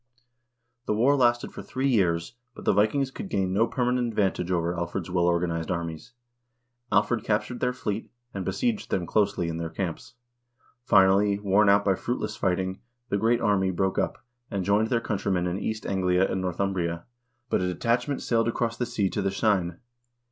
The 0.87 0.95
war 0.95 1.15
lasted 1.15 1.51
for 1.53 1.61
three 1.61 1.87
years, 1.87 2.33
but 2.55 2.65
the 2.65 2.73
Vikings 2.73 3.11
could 3.11 3.29
gain 3.29 3.53
no 3.53 3.67
permanent 3.67 4.07
advantage 4.07 4.49
over 4.51 4.73
Alfred's 4.75 5.11
well 5.11 5.25
organized 5.27 5.69
armies. 5.69 6.13
Alfred 6.91 7.23
captured 7.23 7.59
their 7.59 7.71
fleet, 7.71 8.09
and 8.33 8.43
besieged 8.43 8.89
them 8.89 9.05
closely 9.05 9.47
in 9.47 9.57
their 9.57 9.69
camps. 9.69 10.15
Finally, 10.83 11.37
worn 11.37 11.69
out 11.69 11.85
by 11.85 11.93
fruitless 11.93 12.35
fighting, 12.35 12.79
the 13.09 13.17
"Great 13.19 13.41
Army" 13.41 13.69
broke 13.69 13.99
up, 13.99 14.17
and 14.49 14.65
joined 14.65 14.87
their 14.89 15.01
countrymen 15.01 15.45
in 15.45 15.59
East 15.59 15.85
Anglia 15.85 16.25
and 16.27 16.41
Northumbria, 16.41 17.05
but 17.51 17.61
a 17.61 17.67
detachment 17.71 18.23
sailed 18.23 18.47
across 18.47 18.77
the 18.77 18.87
sea 18.87 19.07
to 19.11 19.21
the 19.21 19.29
Seine. 19.29 19.73